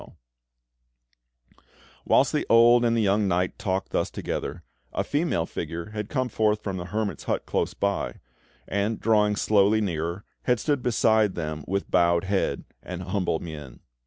[2.05, 6.27] Whilst the old and the young knight talked thus together, a female figure had come
[6.27, 8.15] forth from the hermit's hut close by,
[8.67, 13.79] and, drawing slowly nearer, had stood beside them with bowed head and humble mien.